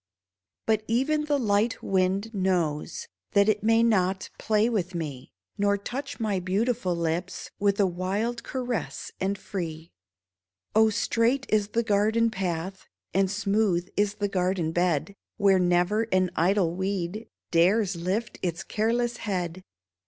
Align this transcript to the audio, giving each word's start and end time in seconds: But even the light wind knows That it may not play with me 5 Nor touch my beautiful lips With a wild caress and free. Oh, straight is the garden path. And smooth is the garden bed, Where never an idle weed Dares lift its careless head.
But 0.65 0.81
even 0.87 1.25
the 1.25 1.37
light 1.37 1.83
wind 1.83 2.33
knows 2.33 3.07
That 3.33 3.47
it 3.47 3.61
may 3.61 3.83
not 3.83 4.31
play 4.39 4.67
with 4.67 4.95
me 4.95 5.31
5 5.57 5.59
Nor 5.59 5.77
touch 5.77 6.19
my 6.19 6.39
beautiful 6.39 6.95
lips 6.95 7.51
With 7.59 7.79
a 7.79 7.85
wild 7.85 8.41
caress 8.43 9.11
and 9.19 9.37
free. 9.37 9.91
Oh, 10.73 10.89
straight 10.89 11.45
is 11.49 11.67
the 11.67 11.83
garden 11.83 12.31
path. 12.31 12.87
And 13.13 13.29
smooth 13.29 13.89
is 13.95 14.15
the 14.15 14.27
garden 14.27 14.71
bed, 14.71 15.13
Where 15.37 15.59
never 15.59 16.07
an 16.11 16.31
idle 16.35 16.73
weed 16.73 17.27
Dares 17.51 17.95
lift 17.95 18.39
its 18.41 18.63
careless 18.63 19.17
head. 19.17 19.63